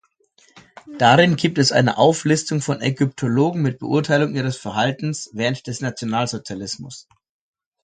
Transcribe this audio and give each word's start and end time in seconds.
Darin 0.97 1.35
gibt 1.35 1.59
es 1.59 1.71
eine 1.71 1.99
Auflistung 1.99 2.59
von 2.59 2.81
Ägyptologen 2.81 3.61
mit 3.61 3.77
Beurteilung 3.77 4.33
ihres 4.33 4.57
Verhaltens 4.57 5.29
während 5.31 5.67
des 5.67 5.79
Nationalsozialismus. 5.79 7.07